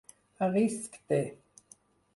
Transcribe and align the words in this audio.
A 0.45 0.47
risc 0.55 0.99
de. 1.13 1.21